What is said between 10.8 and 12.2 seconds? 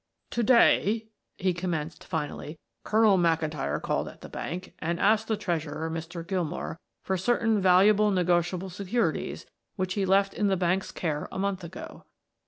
care a month ago.